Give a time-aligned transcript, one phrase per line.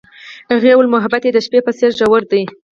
[0.51, 2.43] هغې وویل محبت یې د شپه په څېر ژور دی.